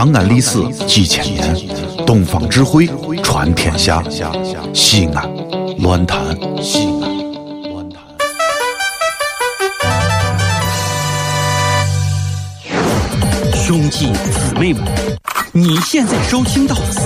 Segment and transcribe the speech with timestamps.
[0.00, 1.54] 长安历史几千年，
[2.06, 2.88] 东方智慧
[3.22, 4.02] 传天下。
[4.72, 5.30] 西安，
[5.76, 6.18] 乱谈
[6.62, 7.18] 西安。
[7.70, 8.02] 乱谈。
[13.54, 14.82] 兄弟姊妹们，
[15.52, 17.00] 你现在收听到的是《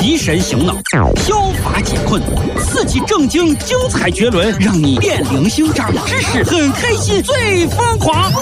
[0.00, 0.74] 提神醒脑、
[1.16, 2.22] 消乏解困、
[2.58, 8.32] 刺激正经、精彩绝伦》，让你变零星、长知识、很开心、最疯狂，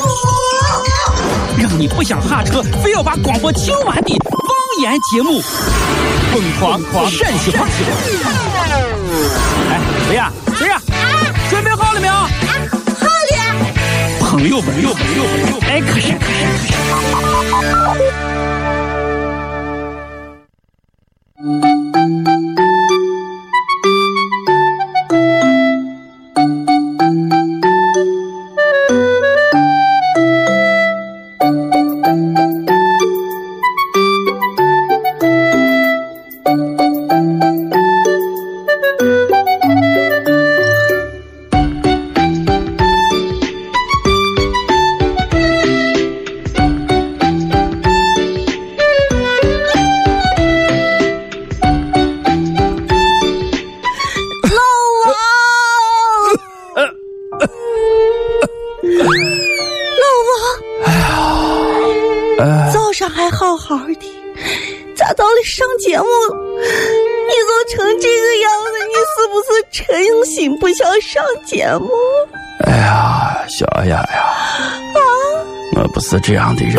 [1.59, 4.41] 让你不想下车，非要把广播听完的方
[4.82, 5.41] 言节目，
[6.32, 7.66] 疯狂狂陕西话。
[9.68, 10.32] 哎，谁呀？
[10.56, 10.80] 谁呀？
[11.51, 12.12] 准备好了没有？
[12.15, 12.30] 好了。
[14.20, 16.46] 朋友，朋友，朋友，朋友，哎，可是，可是，
[17.84, 18.38] 可是。
[21.41, 21.77] 老
[63.29, 64.00] 还好好的，
[64.97, 68.78] 咋到了上节目，你都成这个样子？
[68.88, 71.91] 你是不是诚心不想上节目？
[72.65, 74.21] 哎呀，小雅呀，
[74.94, 75.00] 啊，
[75.76, 76.75] 我不是这样的人。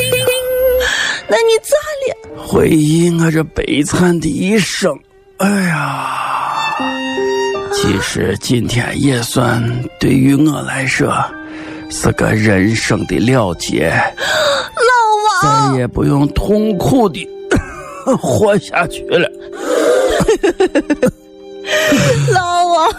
[1.28, 1.78] 那你咋
[2.08, 2.44] 了？
[2.48, 4.98] 回忆我这悲惨的一生，
[5.38, 6.76] 哎呀，
[7.74, 9.64] 其实今天也算
[10.00, 11.14] 对于我来说
[11.92, 14.99] 是个人生的了结，老王，
[15.42, 17.28] 再也不用痛苦的
[18.22, 19.30] 活下去了。
[22.34, 22.92] 老王，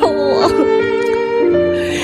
[0.00, 0.50] 老王，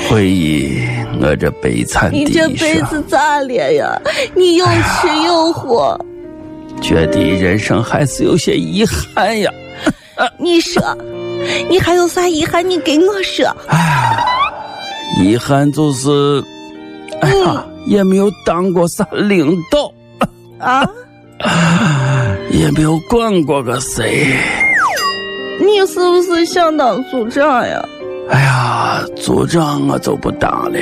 [0.09, 0.77] 回忆
[1.19, 3.99] 我这悲惨的一生你这，辈子咋了呀？
[4.35, 5.99] 你又吃又喝，
[6.81, 9.51] 觉得人生还是有些遗憾呀。
[10.37, 10.81] 你说，
[11.69, 12.67] 你还有啥遗憾？
[12.69, 13.45] 你给我说。
[15.21, 16.43] 遗憾就是，
[17.23, 19.91] 哎呀，也没有当过啥领导，
[20.59, 20.85] 啊？
[22.51, 24.35] 也没有管过个谁。
[25.59, 27.83] 你是不是想当组长呀？
[28.29, 30.79] 哎呀，组长我就不当了。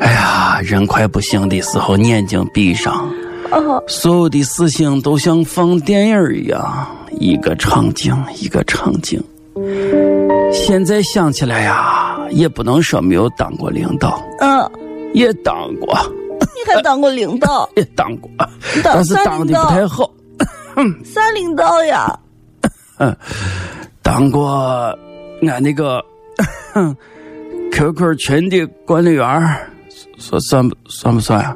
[0.00, 3.08] 哎呀，人快不行的时候，眼睛闭上，
[3.50, 6.86] 啊，所有的事情都像放电影一样，
[7.18, 9.22] 一个场景一个场景。
[10.52, 14.70] 现在想起来呀，也不能说没有当过领导，嗯，
[15.14, 15.94] 也当过，
[16.40, 17.68] 你还当过领导？
[17.76, 18.30] 也当过，
[18.82, 19.88] 但是当的不太导？
[19.88, 20.10] 好。
[21.04, 22.18] 啥领导呀？
[24.02, 24.96] 当过
[25.46, 26.02] 俺那个
[27.72, 29.68] QQ 群的管理员儿，
[30.16, 31.54] 算算不算不算啊？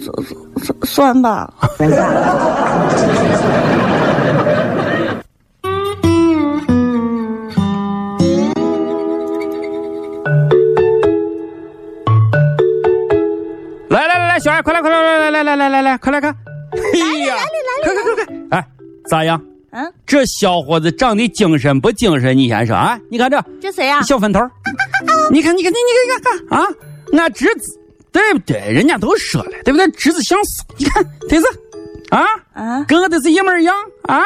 [0.00, 1.52] 算算吧。
[14.68, 16.30] 快来快来来来来来来来，快来看！
[16.92, 17.36] 哎呀，
[17.82, 18.58] 快快快快！
[18.58, 18.68] 哎，
[19.08, 19.42] 咋样？
[19.70, 22.36] 嗯，这小伙子长得精神不精神？
[22.36, 23.00] 你先说啊！
[23.10, 24.02] 你看这这谁呀？
[24.02, 24.40] 小分头，
[25.30, 26.68] 你看你看你你看看啊！
[27.14, 27.80] 俺侄子，
[28.12, 28.58] 对不对？
[28.70, 29.90] 人家都说了，对不对？
[29.92, 31.46] 侄子相似，你看对子
[32.10, 34.22] 啊，啊，跟我的是一模一样啊！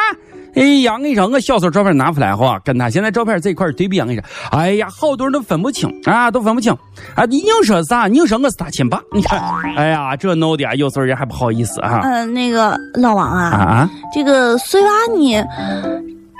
[0.55, 6.71] 哎呀，我跟你说，我小时候照片拿出来哈，跟他现在照片在一块儿对比，我跟你说，哎呀，好多人都分不清啊，都分不清
[7.15, 7.25] 啊！
[7.25, 8.07] 你硬说啥？
[8.07, 9.01] 硬说我是他亲爸？
[9.11, 9.41] 你看，
[9.75, 13.89] 哎呀，这弄的啊，有时候人还不好意思啊嗯，那个老王啊，啊！
[14.13, 15.35] 这个碎娃你，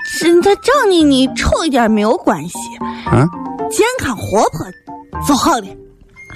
[0.04, 2.58] 是他长得你丑一点没有关系，
[3.12, 3.28] 嗯，
[3.70, 4.66] 健康活泼
[5.26, 5.66] 就好了，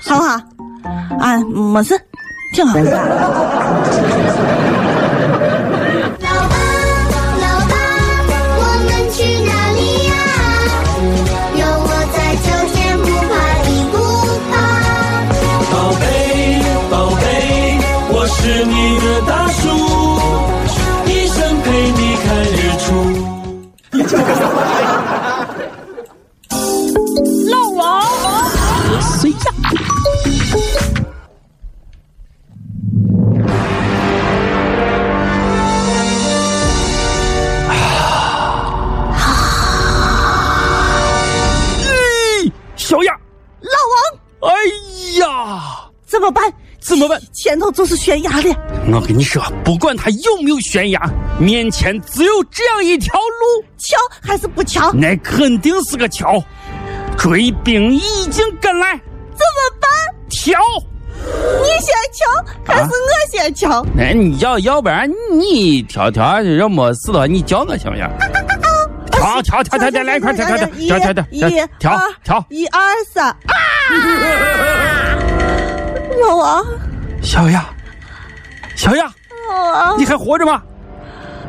[0.03, 0.35] 好不好？
[1.21, 1.95] 啊，没事，
[2.55, 2.79] 挺好。
[2.79, 2.93] 老
[24.09, 24.48] ちゃっ。
[47.49, 48.55] 前头就是悬崖了。
[48.93, 51.01] 我跟你说，不管它有没有悬崖，
[51.41, 54.93] 面前只有这样一条路，桥还是不桥？
[54.93, 56.39] 那肯定是个桥。
[57.17, 59.89] 追兵已经跟来，怎么办？
[60.29, 60.61] 跳！
[61.63, 62.29] 你先跳
[62.67, 63.83] 还是我先跳？
[63.97, 68.07] 那你要要不然你跳跳，要没事的话你叫我行不行？
[69.11, 72.45] 跳跳跳跳跳，来快跳跳跳跳跳跳跳跳跳！
[72.51, 72.79] 一二
[73.11, 73.35] 三！
[76.21, 76.67] 老王，
[77.23, 77.67] 小雅，
[78.77, 79.13] 小雅，
[79.97, 80.63] 你还活着吗？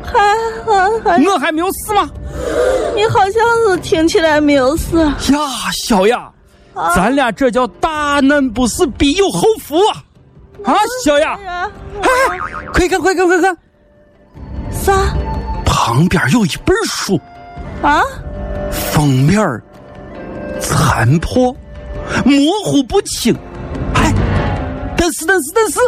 [0.02, 0.18] 还
[0.64, 2.08] 还还，我还没有死吗？
[2.94, 3.32] 你好像
[3.68, 5.00] 是听起来没有死。
[5.04, 5.12] 呀，
[5.86, 6.30] 小雅，
[6.94, 10.04] 咱俩这叫大难不死必有后福啊！
[10.64, 11.38] 啊，小雅，
[12.02, 12.08] 哎，
[12.72, 13.56] 快看快看快看，
[14.70, 14.92] 啥？
[15.64, 17.18] 旁边有一本书，
[17.82, 18.02] 啊？
[18.70, 19.38] 封面
[20.60, 21.54] 残破，
[22.24, 22.34] 模
[22.64, 23.36] 糊不清。
[25.00, 25.78] 哎，但是但是但是，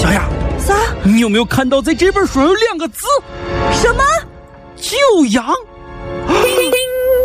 [0.00, 0.28] 小雅，
[0.64, 0.76] 啥？
[1.02, 3.04] 你有没有看到在这本书上有两个字？
[3.72, 4.04] 什么？
[4.76, 5.44] 九阳。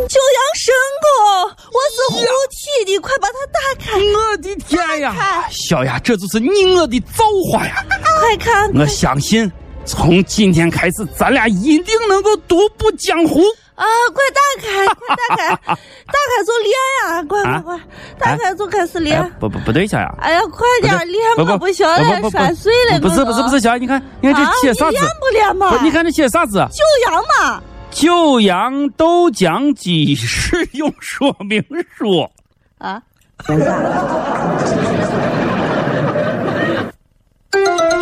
[0.10, 0.74] 九阳神
[1.04, 4.00] 功，我是护体的，快把它打开！
[4.00, 7.86] 我的天呀，小雅，这就是你我的造化呀！
[8.20, 8.72] 快看！
[8.74, 9.50] 我相信，
[9.86, 13.44] 从今天开始，咱俩一定能够独步江湖
[13.80, 13.86] 啊！
[14.14, 15.74] 快打开，快打开，打
[16.14, 17.24] 开就练呀！
[17.24, 17.80] 快快快，
[18.20, 19.24] 打开就开始练！
[19.40, 20.14] 不不不对，小杨！
[20.20, 21.24] 哎呀，快点练！
[21.38, 21.98] 我不行了，
[22.30, 23.00] 摔碎了！
[23.00, 24.92] 不是不是不是，小杨，你看，你看这写啥字？
[24.92, 25.82] 练不练嘛？
[25.82, 26.58] 你看这写啥字？
[26.72, 27.64] 九阳嘛。
[27.90, 31.64] 九阳豆浆机使用说明
[31.98, 32.30] 书
[32.78, 33.02] 啊！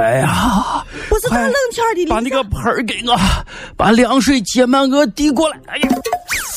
[0.02, 3.14] 哎呀，不是大冷天的，把那个盆儿给我，
[3.76, 5.56] 把凉水接满给我递过来。
[5.66, 5.88] 哎呀，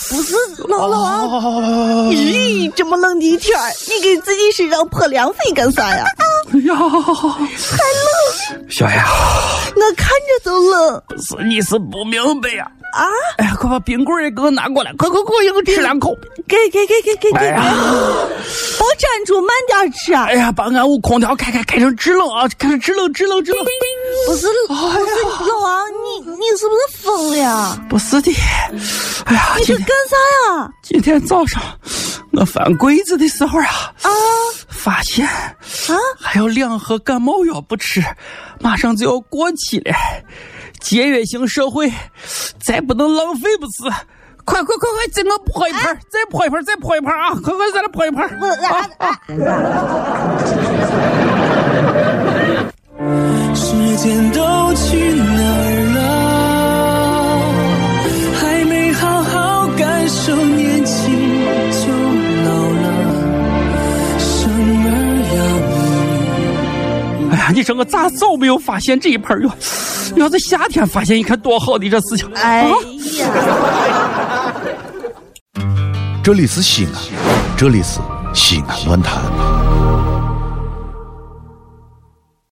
[0.09, 0.33] 不是
[0.69, 6.05] 老老啊，咦，这么冷的天，你给自己身上泼凉水干啥呀？
[6.53, 7.77] 哎呀，还
[8.57, 9.05] 冷，小雅，
[9.75, 11.03] 我看着都冷。
[11.09, 12.65] 不是你是不明白呀？
[12.93, 13.03] 啊！
[13.39, 16.15] 哎呀，快把冰棍也给我拿过来，快快快，我吃两口。
[16.47, 17.39] 给给给给给给！
[17.39, 17.49] 别
[19.13, 20.11] 站住，慢点吃。
[20.13, 23.63] 哎呀，把俺屋空调开开，开成制冷啊，开成制冷制冷制冷。
[24.25, 27.77] 不是，不是老王，你你是不是疯了呀？
[27.87, 28.33] 不是的。
[29.25, 30.69] 哎呀，你这干啥呀？
[30.81, 31.61] 今天早上
[32.31, 34.09] 我翻柜子的时候啊，啊，
[34.67, 38.03] 发现啊还有两盒感冒药不吃，
[38.59, 39.93] 马上就要过期了。
[40.79, 41.91] 节约型社会，
[42.59, 43.83] 再不能浪费不是？
[44.45, 47.29] 快快快快，再给我泼一盆，再泼一盆，再泼一盆啊！
[47.43, 48.27] 快快再来泼一盆！
[53.55, 55.99] 时间都去哪儿了？
[58.39, 61.87] 还没好好感受年轻就
[62.43, 62.51] 老
[62.81, 62.85] 了，
[64.19, 64.87] 生儿
[65.35, 65.37] 养
[67.29, 67.31] 女。
[67.31, 69.49] 哎呀，你说我咋早没有发现这一盆哟？
[70.15, 72.29] 要在夏天发现，你看多好的这事情！
[72.35, 74.02] 哎呀，
[76.23, 76.93] 这里是西安，
[77.57, 77.99] 这里是
[78.33, 79.21] 西安论坛。